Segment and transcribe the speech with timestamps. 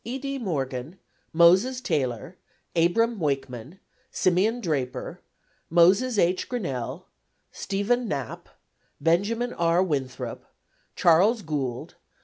[0.03, 0.17] E.
[0.17, 0.39] D.
[0.39, 0.97] Morgan,
[1.31, 2.35] Moses Taylor,
[2.75, 5.21] Abram Wakeman, Simeon Draper,
[5.69, 6.49] Moses H.
[6.49, 7.05] Grinnell,
[7.51, 8.49] Stephen Knapp,
[8.99, 9.83] Benjamin R.
[9.83, 10.43] Winthrop,
[10.95, 11.99] Charles Gould, Wm.